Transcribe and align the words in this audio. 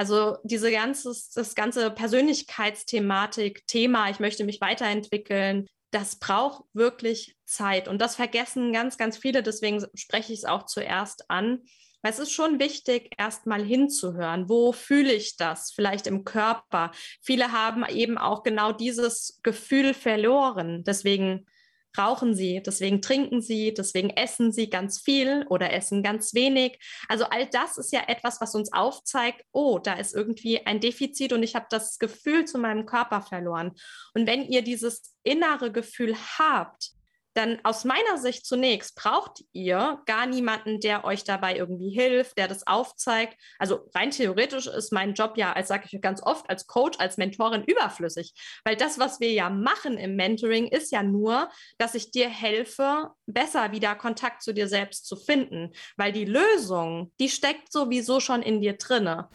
Also 0.00 0.38
diese 0.44 0.72
ganze, 0.72 1.14
das 1.34 1.54
ganze 1.54 1.90
Persönlichkeitsthematik, 1.90 3.66
Thema, 3.66 4.08
ich 4.08 4.18
möchte 4.18 4.44
mich 4.44 4.58
weiterentwickeln, 4.62 5.66
das 5.90 6.16
braucht 6.18 6.64
wirklich 6.72 7.36
Zeit. 7.44 7.86
Und 7.86 8.00
das 8.00 8.16
vergessen 8.16 8.72
ganz, 8.72 8.96
ganz 8.96 9.18
viele. 9.18 9.42
Deswegen 9.42 9.84
spreche 9.92 10.32
ich 10.32 10.38
es 10.38 10.44
auch 10.46 10.64
zuerst 10.64 11.30
an. 11.30 11.64
Weil 12.00 12.12
es 12.12 12.18
ist 12.18 12.32
schon 12.32 12.58
wichtig, 12.58 13.12
erstmal 13.18 13.62
hinzuhören. 13.62 14.48
Wo 14.48 14.72
fühle 14.72 15.12
ich 15.12 15.36
das? 15.36 15.70
Vielleicht 15.70 16.06
im 16.06 16.24
Körper. 16.24 16.92
Viele 17.20 17.52
haben 17.52 17.84
eben 17.86 18.16
auch 18.16 18.42
genau 18.42 18.72
dieses 18.72 19.38
Gefühl 19.42 19.92
verloren. 19.92 20.82
Deswegen 20.82 21.44
rauchen 21.96 22.34
sie, 22.34 22.62
deswegen 22.64 23.02
trinken 23.02 23.40
sie, 23.42 23.74
deswegen 23.74 24.10
essen 24.10 24.52
sie 24.52 24.70
ganz 24.70 25.00
viel 25.00 25.44
oder 25.48 25.72
essen 25.72 26.02
ganz 26.02 26.34
wenig. 26.34 26.78
Also 27.08 27.24
all 27.24 27.46
das 27.46 27.78
ist 27.78 27.92
ja 27.92 28.02
etwas, 28.06 28.40
was 28.40 28.54
uns 28.54 28.72
aufzeigt, 28.72 29.44
oh, 29.52 29.78
da 29.78 29.94
ist 29.94 30.14
irgendwie 30.14 30.66
ein 30.66 30.80
Defizit 30.80 31.32
und 31.32 31.42
ich 31.42 31.54
habe 31.54 31.66
das 31.70 31.98
Gefühl 31.98 32.44
zu 32.44 32.58
meinem 32.58 32.86
Körper 32.86 33.22
verloren. 33.22 33.72
Und 34.14 34.26
wenn 34.26 34.44
ihr 34.46 34.62
dieses 34.62 35.16
innere 35.22 35.72
Gefühl 35.72 36.16
habt, 36.38 36.92
dann 37.40 37.58
aus 37.64 37.84
meiner 37.84 38.18
Sicht 38.18 38.44
zunächst 38.44 38.94
braucht 38.96 39.42
ihr 39.52 40.02
gar 40.04 40.26
niemanden, 40.26 40.78
der 40.78 41.04
euch 41.04 41.24
dabei 41.24 41.56
irgendwie 41.56 41.88
hilft, 41.90 42.36
der 42.36 42.48
das 42.48 42.66
aufzeigt. 42.66 43.40
Also 43.58 43.88
rein 43.94 44.10
theoretisch 44.10 44.66
ist 44.66 44.92
mein 44.92 45.14
Job 45.14 45.32
ja, 45.36 45.54
als 45.54 45.68
sage 45.68 45.88
ich 45.90 46.00
ganz 46.02 46.22
oft, 46.22 46.50
als 46.50 46.66
Coach, 46.66 46.98
als 46.98 47.16
Mentorin 47.16 47.64
überflüssig, 47.64 48.34
weil 48.64 48.76
das, 48.76 48.98
was 48.98 49.20
wir 49.20 49.32
ja 49.32 49.48
machen 49.48 49.96
im 49.96 50.16
Mentoring, 50.16 50.68
ist 50.68 50.92
ja 50.92 51.02
nur, 51.02 51.48
dass 51.78 51.94
ich 51.94 52.10
dir 52.10 52.28
helfe, 52.28 53.08
besser 53.26 53.72
wieder 53.72 53.94
Kontakt 53.94 54.42
zu 54.42 54.52
dir 54.52 54.68
selbst 54.68 55.06
zu 55.06 55.16
finden, 55.16 55.72
weil 55.96 56.12
die 56.12 56.26
Lösung, 56.26 57.12
die 57.18 57.30
steckt 57.30 57.72
sowieso 57.72 58.20
schon 58.20 58.42
in 58.42 58.60
dir 58.60 58.74
drinne. 58.74 59.30